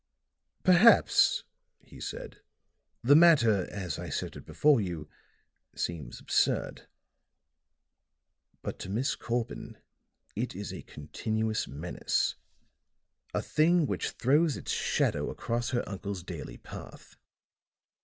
[0.63, 1.43] "Perhaps,"
[1.83, 2.41] he said,
[3.03, 5.07] "the matter, as I set it before you,
[5.75, 6.87] seems absurd.
[8.63, 9.77] But to Miss Corbin
[10.35, 12.33] it is a continuous menace
[13.31, 17.15] a thing which throws its shadow across her uncle's daily path.